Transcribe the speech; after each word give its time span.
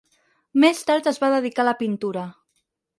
Més 0.63 0.81
tard 0.89 1.11
es 1.13 1.23
va 1.25 1.31
dedicar 1.37 1.67
a 1.67 1.69
la 1.71 1.77
pintura. 1.85 2.29